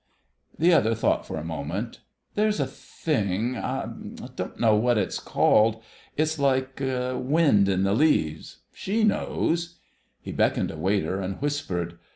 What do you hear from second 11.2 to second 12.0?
and whispered.